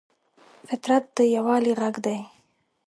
[0.67, 2.19] فطرت د یووالي غږ دی.